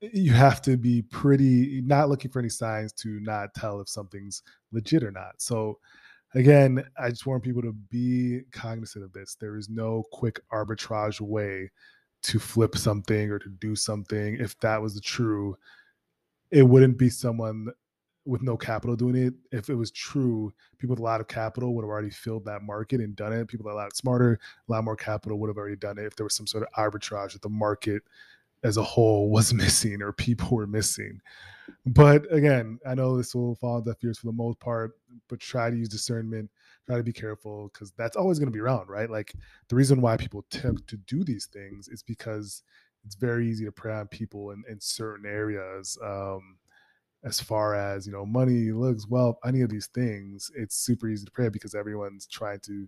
you 0.00 0.32
have 0.32 0.60
to 0.62 0.76
be 0.76 1.02
pretty 1.02 1.80
not 1.84 2.08
looking 2.08 2.30
for 2.30 2.40
any 2.40 2.48
signs 2.48 2.92
to 2.94 3.20
not 3.20 3.54
tell 3.54 3.80
if 3.80 3.88
something's 3.88 4.42
legit 4.72 5.04
or 5.04 5.12
not. 5.12 5.34
So 5.38 5.78
again, 6.34 6.84
I 6.98 7.10
just 7.10 7.24
want 7.24 7.44
people 7.44 7.62
to 7.62 7.72
be 7.72 8.40
cognizant 8.50 9.04
of 9.04 9.12
this. 9.12 9.36
There 9.36 9.56
is 9.56 9.68
no 9.68 10.02
quick 10.10 10.40
arbitrage 10.52 11.20
way 11.20 11.70
to 12.24 12.40
flip 12.40 12.76
something 12.76 13.30
or 13.30 13.38
to 13.38 13.48
do 13.60 13.76
something. 13.76 14.38
If 14.40 14.58
that 14.58 14.82
was 14.82 14.96
the 14.96 15.00
true, 15.00 15.56
it 16.50 16.64
wouldn't 16.64 16.98
be 16.98 17.10
someone 17.10 17.68
with 18.28 18.42
no 18.42 18.56
capital 18.58 18.94
doing 18.94 19.16
it. 19.16 19.34
If 19.52 19.70
it 19.70 19.74
was 19.74 19.90
true, 19.90 20.52
people 20.76 20.92
with 20.92 21.00
a 21.00 21.02
lot 21.02 21.20
of 21.20 21.28
capital 21.28 21.74
would 21.74 21.82
have 21.82 21.88
already 21.90 22.10
filled 22.10 22.44
that 22.44 22.62
market 22.62 23.00
and 23.00 23.16
done 23.16 23.32
it. 23.32 23.48
People 23.48 23.70
a 23.70 23.72
lot 23.72 23.96
smarter, 23.96 24.38
a 24.68 24.72
lot 24.72 24.84
more 24.84 24.96
capital 24.96 25.38
would 25.38 25.48
have 25.48 25.56
already 25.56 25.76
done 25.76 25.98
it 25.98 26.04
if 26.04 26.14
there 26.14 26.24
was 26.24 26.34
some 26.34 26.46
sort 26.46 26.62
of 26.62 26.68
arbitrage 26.76 27.32
that 27.32 27.40
the 27.40 27.48
market 27.48 28.02
as 28.62 28.76
a 28.76 28.82
whole 28.82 29.30
was 29.30 29.54
missing 29.54 30.02
or 30.02 30.12
people 30.12 30.56
were 30.56 30.66
missing. 30.66 31.20
But 31.86 32.30
again, 32.32 32.78
I 32.86 32.94
know 32.94 33.16
this 33.16 33.34
will 33.34 33.54
fall 33.54 33.76
on 33.76 33.84
deaf 33.84 33.96
ears 34.04 34.18
for 34.18 34.26
the 34.26 34.32
most 34.32 34.60
part, 34.60 34.92
but 35.28 35.40
try 35.40 35.70
to 35.70 35.76
use 35.76 35.88
discernment, 35.88 36.50
try 36.86 36.96
to 36.96 37.02
be 37.02 37.12
careful 37.12 37.70
because 37.72 37.92
that's 37.92 38.16
always 38.16 38.38
going 38.38 38.48
to 38.48 38.56
be 38.56 38.60
around, 38.60 38.90
right? 38.90 39.08
Like 39.08 39.32
the 39.68 39.76
reason 39.76 40.02
why 40.02 40.18
people 40.18 40.44
tend 40.50 40.86
to 40.86 40.96
do 40.98 41.24
these 41.24 41.46
things 41.46 41.88
is 41.88 42.02
because 42.02 42.62
it's 43.06 43.14
very 43.14 43.48
easy 43.48 43.64
to 43.64 43.72
prey 43.72 43.94
on 43.94 44.08
people 44.08 44.50
in, 44.50 44.64
in 44.68 44.80
certain 44.80 45.24
areas. 45.24 45.96
Um, 46.04 46.56
as 47.24 47.40
far 47.40 47.74
as 47.74 48.06
you 48.06 48.12
know 48.12 48.24
money 48.24 48.70
looks 48.70 49.08
well 49.08 49.38
any 49.44 49.62
of 49.62 49.70
these 49.70 49.88
things 49.88 50.50
it's 50.54 50.76
super 50.76 51.08
easy 51.08 51.24
to 51.24 51.32
pray 51.32 51.48
because 51.48 51.74
everyone's 51.74 52.26
trying 52.26 52.60
to 52.60 52.86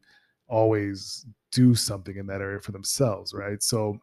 always 0.48 1.26
do 1.52 1.74
something 1.74 2.16
in 2.16 2.26
that 2.26 2.40
area 2.40 2.60
for 2.60 2.72
themselves 2.72 3.32
right? 3.32 3.62
So 3.62 3.98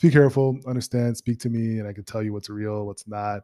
be 0.00 0.10
careful 0.10 0.58
understand 0.66 1.16
speak 1.16 1.38
to 1.38 1.48
me 1.48 1.78
and 1.78 1.86
i 1.86 1.92
can 1.92 2.04
tell 2.04 2.22
you 2.22 2.32
what's 2.32 2.48
real 2.48 2.86
what's 2.86 3.06
not. 3.06 3.42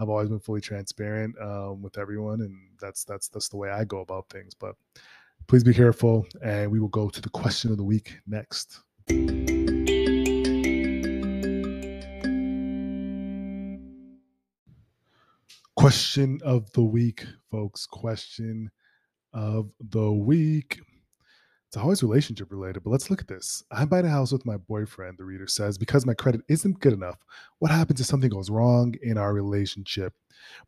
I've 0.00 0.08
always 0.08 0.28
been 0.28 0.38
fully 0.38 0.60
transparent 0.60 1.34
um, 1.40 1.82
with 1.82 1.98
everyone 1.98 2.40
and 2.42 2.56
that's 2.80 3.04
that's 3.04 3.28
that's 3.28 3.48
the 3.48 3.56
way 3.56 3.70
i 3.70 3.84
go 3.84 4.00
about 4.00 4.28
things 4.30 4.54
but 4.54 4.74
please 5.48 5.64
be 5.64 5.74
careful 5.74 6.26
and 6.42 6.70
we 6.70 6.80
will 6.80 6.88
go 6.88 7.08
to 7.08 7.20
the 7.20 7.30
question 7.30 7.70
of 7.70 7.76
the 7.76 7.84
week 7.84 8.18
next 8.26 8.80
Question 15.78 16.40
of 16.44 16.68
the 16.72 16.82
week, 16.82 17.24
folks. 17.52 17.86
Question 17.86 18.68
of 19.32 19.70
the 19.78 20.10
week. 20.10 20.80
It's 21.68 21.76
always 21.76 22.02
relationship 22.02 22.50
related, 22.50 22.82
but 22.82 22.90
let's 22.90 23.10
look 23.10 23.20
at 23.20 23.28
this. 23.28 23.62
I'm 23.70 23.86
buying 23.86 24.04
a 24.04 24.08
house 24.08 24.32
with 24.32 24.44
my 24.44 24.56
boyfriend, 24.56 25.18
the 25.18 25.24
reader 25.24 25.46
says, 25.46 25.78
because 25.78 26.04
my 26.04 26.14
credit 26.14 26.40
isn't 26.48 26.80
good 26.80 26.94
enough. 26.94 27.24
What 27.60 27.70
happens 27.70 28.00
if 28.00 28.08
something 28.08 28.28
goes 28.28 28.50
wrong 28.50 28.96
in 29.04 29.16
our 29.16 29.32
relationship? 29.32 30.14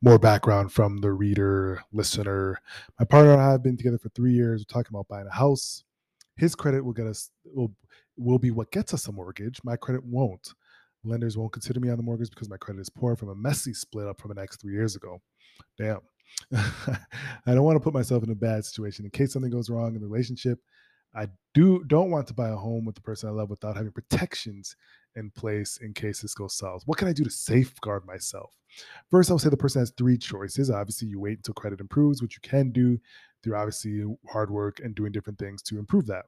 More 0.01 0.17
background 0.21 0.73
from 0.73 0.99
the 0.99 1.11
reader, 1.11 1.83
listener. 1.93 2.61
My 3.01 3.05
partner 3.05 3.33
and 3.33 3.43
I 3.43 3.51
have 3.51 3.65
been 3.65 3.77
together 3.77 3.99
for 3.99 4.11
three 4.11 4.33
years. 4.33 4.61
We're 4.61 4.73
talking 4.73 4.95
about 4.95 5.09
buying 5.09 5.27
a 5.27 5.35
house. 5.35 5.83
His 6.37 6.55
credit 6.55 6.85
will 6.85 6.93
get 6.93 7.09
us 7.09 7.33
will 7.45 7.75
will 8.17 8.39
be 8.39 8.53
what 8.53 8.71
gets 8.71 8.95
us 8.95 9.09
a 9.09 9.13
mortgage. 9.13 9.61
My 9.65 9.75
credit 9.75 10.05
won't. 10.05 10.55
Lenders 11.05 11.37
won't 11.37 11.53
consider 11.53 11.81
me 11.81 11.89
on 11.89 11.97
the 11.97 12.03
mortgage 12.03 12.31
because 12.31 12.51
my 12.51 12.57
credit 12.57 12.81
is 12.81 12.91
poor 12.91 13.17
from 13.17 13.31
a 13.31 13.35
messy 13.35 13.73
split 13.73 14.07
up 14.07 14.21
from 14.21 14.31
an 14.31 14.39
ex 14.39 14.57
three 14.57 14.75
years 14.75 14.97
ago. 14.97 15.21
Damn. 15.79 16.01
I 16.53 17.55
don't 17.55 17.65
want 17.65 17.77
to 17.77 17.81
put 17.81 17.95
myself 17.95 18.23
in 18.23 18.31
a 18.31 18.35
bad 18.35 18.65
situation 18.65 19.05
in 19.05 19.11
case 19.11 19.33
something 19.33 19.51
goes 19.51 19.71
wrong 19.71 19.95
in 19.95 20.01
the 20.01 20.07
relationship. 20.07 20.59
I 21.15 21.27
do 21.55 21.83
don't 21.85 22.11
want 22.11 22.29
to 22.29 22.35
buy 22.35 22.51
a 22.51 22.57
home 22.57 22.85
with 22.85 22.95
the 22.95 23.01
person 23.01 23.29
I 23.29 23.33
love 23.33 23.51
without 23.51 23.77
having 23.77 23.93
protections 23.93 24.77
in 25.17 25.31
place 25.31 25.79
in 25.83 25.93
case 25.93 26.23
this 26.23 26.35
goes 26.35 26.57
south. 26.57 26.83
What 26.87 26.99
can 26.99 27.09
I 27.09 27.13
do 27.13 27.25
to 27.25 27.31
safeguard 27.31 28.07
myself? 28.07 28.55
First, 29.11 29.31
I'll 29.31 29.39
say 29.39 29.49
the 29.49 29.57
person 29.57 29.81
has 29.81 29.93
three 29.97 30.17
choices. 30.17 30.71
Obviously, 30.71 31.09
you 31.09 31.19
wait 31.19 31.39
until 31.39 31.55
credit 31.55 31.81
improves, 31.81 32.23
which 32.23 32.37
you 32.37 32.49
can 32.49 32.71
do 32.71 33.01
through 33.43 33.57
obviously 33.57 34.05
hard 34.29 34.51
work 34.51 34.81
and 34.81 34.95
doing 34.95 35.11
different 35.11 35.39
things 35.39 35.63
to 35.63 35.79
improve 35.79 36.07
that. 36.07 36.27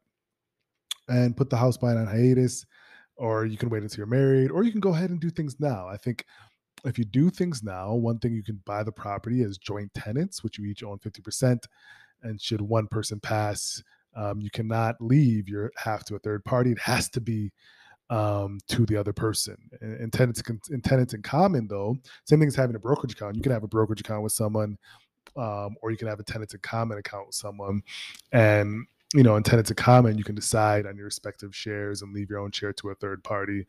And 1.09 1.37
put 1.37 1.51
the 1.51 1.57
house 1.57 1.77
buying 1.77 1.99
on 1.99 2.07
hiatus 2.07 2.67
or 3.17 3.47
you 3.47 3.57
can 3.57 3.69
wait 3.69 3.83
until 3.83 3.99
you're 3.99 4.07
married, 4.07 4.51
or 4.51 4.63
you 4.63 4.73
can 4.73 4.81
go 4.81 4.95
ahead 4.95 5.11
and 5.11 5.21
do 5.21 5.31
things 5.31 5.57
now. 5.61 5.87
I 5.89 5.97
think 5.97 6.25
if 6.85 6.99
you 6.99 7.05
do 7.05 7.31
things 7.31 7.63
now, 7.63 7.95
one 7.95 8.19
thing 8.19 8.35
you 8.35 8.43
can 8.43 8.61
buy 8.65 8.83
the 8.83 8.93
property 8.93 9.43
as 9.43 9.59
joint 9.59 9.93
tenants, 9.95 10.43
which 10.43 10.59
you 10.59 10.65
each 10.65 10.83
own 10.83 10.99
50%. 10.99 11.65
And 12.23 12.41
should 12.41 12.61
one 12.61 12.87
person 12.87 13.21
pass, 13.21 13.83
um, 14.17 14.41
you 14.41 14.51
cannot 14.51 14.97
leave 15.01 15.49
your 15.49 15.71
half 15.77 16.05
to 16.05 16.17
a 16.17 16.19
third 16.19 16.45
party. 16.45 16.73
It 16.73 16.79
has 16.79 17.09
to 17.11 17.21
be 17.21 17.53
um, 18.11 18.59
to 18.69 18.85
the 18.87 18.97
other 18.97 19.13
person. 19.13 19.57
And, 19.81 20.01
and 20.01 20.13
tenants, 20.13 20.43
in 20.71 20.81
tenants 20.83 21.15
in 21.15 21.23
common, 21.23 21.67
though, 21.67 21.97
same 22.27 22.39
thing 22.41 22.49
as 22.49 22.57
having 22.57 22.77
a 22.77 22.81
brokerage 22.81 23.13
account. 23.13 23.37
You 23.37 23.43
can 23.43 23.53
have 23.53 23.65
a 23.65 23.69
brokerage 23.69 24.01
account 24.01 24.23
with 24.23 24.33
someone, 24.33 24.77
um, 25.37 25.77
or 25.83 25.91
you 25.91 25.97
can 25.97 26.09
have 26.09 26.21
a 26.21 26.25
tenants 26.25 26.55
in 26.55 26.61
common 26.61 26.99
account 26.99 27.27
with 27.27 27.37
someone. 27.37 27.83
And 28.33 28.87
you 29.15 29.23
know, 29.23 29.37
in 29.37 29.43
tenants 29.43 29.71
in 29.71 29.77
common, 29.77 30.17
you 30.17 30.25
can 30.25 30.35
decide 30.35 30.87
on 30.87 30.97
your 30.97 31.05
respective 31.05 31.55
shares 31.55 32.03
and 32.03 32.15
leave 32.15 32.31
your 32.31 32.39
own 32.39 32.51
share 32.51 32.73
to 32.73 32.91
a 32.91 32.95
third 32.95 33.23
party. 33.23 33.67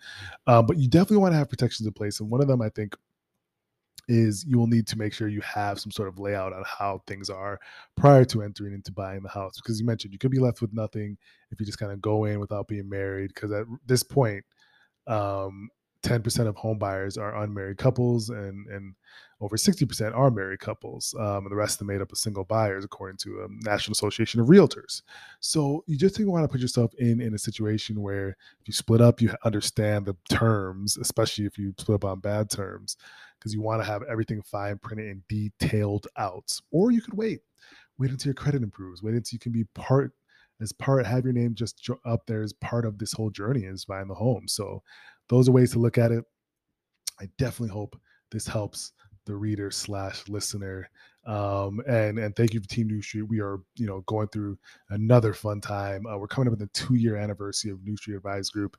Um, 0.48 0.66
but 0.66 0.78
you 0.78 0.88
definitely 0.88 1.18
want 1.18 1.34
to 1.34 1.38
have 1.38 1.50
protections 1.50 1.86
in 1.86 1.94
place. 1.94 2.20
And 2.20 2.30
one 2.30 2.42
of 2.42 2.48
them, 2.48 2.62
I 2.62 2.70
think, 2.70 2.96
is 4.08 4.46
you 4.46 4.58
will 4.58 4.68
need 4.68 4.88
to 4.88 4.98
make 4.98 5.14
sure 5.14 5.28
you 5.28 5.42
have 5.42 5.80
some 5.80 5.92
sort 5.92 6.10
of 6.10 6.20
layout 6.20 6.54
on 6.54 6.64
how 6.66 7.02
things 7.08 7.30
are 7.30 7.60
prior 7.96 8.26
to 8.26 8.42
entering 8.42 8.74
into 8.74 8.92
buying 8.92 9.24
the 9.24 9.30
house. 9.30 9.56
Because 9.58 9.80
you 9.80 9.86
mentioned 9.86 10.14
you 10.14 10.20
could 10.20 10.32
be 10.32 10.40
left 10.40 10.62
with 10.62 10.74
nothing 10.74 11.18
if 11.52 11.60
you 11.60 11.66
just 11.66 11.80
kind 11.80 11.92
of 11.92 12.02
go 12.02 12.26
in 12.26 12.40
without 12.40 12.68
being 12.68 12.88
married. 12.88 13.32
Because 13.34 13.52
at 13.52 13.66
this 13.86 14.04
point, 14.04 14.44
um, 15.08 15.70
10% 16.04 16.48
of 16.48 16.56
home 16.56 16.78
buyers 16.78 17.18
are 17.18 17.44
unmarried 17.44 17.78
couples 17.78 18.30
and 18.30 18.68
and 18.68 18.96
over 19.42 19.58
60% 19.58 20.16
are 20.16 20.32
married 20.32 20.60
couples 20.60 21.14
um, 21.20 21.40
and 21.40 21.52
the 21.52 21.56
rest 21.56 21.82
are 21.82 21.86
made 21.86 22.02
up 22.02 22.12
of 22.14 22.18
single 22.18 22.46
buyers 22.46 22.86
according 22.86 23.18
to 23.18 23.42
a 23.42 23.48
national 23.66 23.92
association 23.92 24.40
of 24.40 24.48
realtors. 24.48 25.02
So 25.42 25.84
you 25.86 25.98
just 25.98 26.18
want 26.22 26.46
to 26.46 26.48
put 26.48 26.62
yourself 26.62 26.94
in 27.00 27.20
in 27.20 27.34
a 27.34 27.38
situation 27.38 28.02
where 28.02 28.30
if 28.30 28.68
you 28.68 28.74
split 28.74 29.02
up 29.02 29.22
you 29.22 29.34
understand 29.44 30.06
the 30.06 30.16
terms 30.30 30.98
especially 30.98 31.46
if 31.46 31.58
you 31.58 31.74
split 31.78 31.96
up 31.96 32.06
on 32.06 32.20
bad 32.20 32.50
terms 32.50 32.96
because 33.44 33.54
you 33.54 33.62
want 33.62 33.82
to 33.82 33.86
have 33.86 34.04
everything 34.04 34.42
fine 34.42 34.78
printed 34.78 35.08
and 35.08 35.28
detailed 35.28 36.08
out. 36.18 36.58
Or 36.72 36.92
you 36.92 37.02
could 37.02 37.16
wait. 37.16 37.42
Wait 37.98 38.10
until 38.10 38.30
your 38.30 38.36
credit 38.36 38.64
improves. 38.64 39.04
Wait 39.04 39.16
until 39.16 39.36
you 39.36 39.40
can 39.40 39.52
be 39.52 39.66
part 39.76 40.14
as 40.62 40.72
part 40.72 41.06
have 41.06 41.26
your 41.26 41.34
name 41.34 41.54
just 41.54 41.90
up 42.06 42.26
there 42.26 42.42
as 42.42 42.54
part 42.54 42.86
of 42.86 42.98
this 42.98 43.12
whole 43.12 43.30
journey 43.30 43.64
is 43.64 43.86
buying 43.86 44.08
the 44.08 44.14
home. 44.14 44.48
So 44.48 44.82
those 45.30 45.48
are 45.50 45.54
ways 45.54 45.72
to 45.72 45.80
look 45.80 45.98
at 45.98 46.12
it. 46.12 46.24
I 47.20 47.30
definitely 47.38 47.74
hope 47.74 48.00
this 48.32 48.48
helps 48.48 48.92
the 49.26 49.36
reader 49.36 49.72
slash 49.72 50.28
listener. 50.28 50.90
Um, 51.26 51.82
and 51.88 52.20
and 52.20 52.36
thank 52.36 52.54
you 52.54 52.60
for 52.60 52.68
Team 52.68 52.88
New 52.88 53.02
Street. 53.02 53.24
We 53.24 53.40
are 53.40 53.60
you 53.76 53.88
know 53.88 54.02
going 54.02 54.28
through 54.28 54.58
another 54.90 55.34
fun 55.34 55.62
time. 55.62 56.06
Uh, 56.06 56.18
we're 56.18 56.28
coming 56.28 56.48
up 56.48 56.60
with 56.60 56.60
the 56.60 56.74
two 56.74 56.96
year 56.96 57.16
anniversary 57.16 57.72
of 57.72 57.84
New 57.84 57.96
Street 57.96 58.16
Advisors 58.16 58.50
Group 58.50 58.76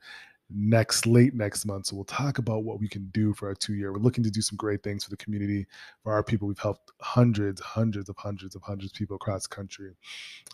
next 0.49 1.07
late 1.07 1.33
next 1.33 1.65
month. 1.65 1.87
So 1.87 1.95
we'll 1.95 2.05
talk 2.05 2.37
about 2.37 2.63
what 2.63 2.79
we 2.79 2.87
can 2.87 3.09
do 3.13 3.33
for 3.33 3.47
our 3.47 3.55
two 3.55 3.73
year. 3.73 3.91
We're 3.91 3.99
looking 3.99 4.23
to 4.23 4.29
do 4.29 4.41
some 4.41 4.57
great 4.57 4.83
things 4.83 5.03
for 5.03 5.09
the 5.09 5.17
community, 5.17 5.65
for 6.03 6.13
our 6.13 6.23
people. 6.23 6.47
We've 6.47 6.59
helped 6.59 6.91
hundreds, 7.01 7.59
hundreds 7.61 8.09
of 8.09 8.17
hundreds 8.17 8.55
of 8.55 8.61
hundreds 8.61 8.91
of 8.91 8.97
people 8.97 9.15
across 9.15 9.47
the 9.47 9.55
country. 9.55 9.95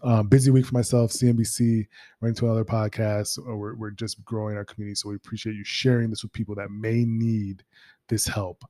Um, 0.03 0.27
busy 0.27 0.51
week 0.51 0.65
for 0.65 0.73
myself, 0.73 1.11
CNBC, 1.11 1.87
running 2.21 2.35
to 2.35 2.45
another 2.45 2.65
podcast. 2.65 3.37
Uh, 3.39 3.55
we're, 3.55 3.75
we're 3.75 3.91
just 3.91 4.23
growing 4.23 4.57
our 4.57 4.65
community. 4.65 4.95
So 4.95 5.09
we 5.09 5.15
appreciate 5.15 5.55
you 5.55 5.63
sharing 5.63 6.09
this 6.09 6.23
with 6.23 6.33
people 6.33 6.55
that 6.55 6.71
may 6.71 7.05
need 7.05 7.63
this 8.07 8.25
help. 8.25 8.63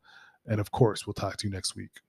And 0.47 0.59
of 0.59 0.71
course, 0.71 1.05
we'll 1.05 1.13
talk 1.13 1.37
to 1.37 1.47
you 1.47 1.53
next 1.53 1.75
week. 1.75 2.01